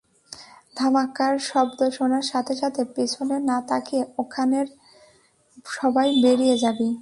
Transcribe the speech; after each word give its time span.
ধামাকার 0.77 1.33
শব্দ 1.49 1.79
শোনার 1.97 2.25
সাথে 2.31 2.53
সাথে 2.55 2.81
পেছনে 2.95 3.37
না 3.49 3.57
তাকিয়ে 3.69 4.03
ওখানের 4.17 4.67
সবাই 5.71 6.07
বেরিয়ে 6.23 6.55
যাবি। 6.57 6.89